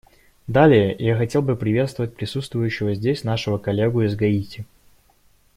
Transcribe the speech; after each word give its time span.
Далее, 0.47 0.95
я 0.97 1.15
хотел 1.15 1.43
бы 1.43 1.55
приветствовать 1.55 2.15
присутствующего 2.15 2.95
здесь 2.95 3.23
нашего 3.23 3.59
коллегу 3.59 4.01
из 4.01 4.15
Гаити. 4.15 4.65